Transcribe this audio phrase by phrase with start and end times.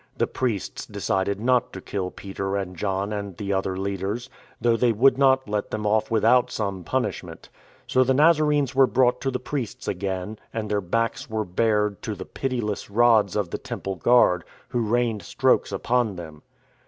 [0.17, 4.91] The priests decided not to kill Peter and John and the other leaders, though they
[4.91, 7.49] would not let them off without some punishment.
[7.85, 12.15] So the Nazarenes were brought to the priests again, and their backs were bared to
[12.15, 16.41] the pitiless rods of the Temple Guard, who rained strokes upon them.